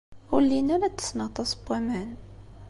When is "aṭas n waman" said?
1.27-2.11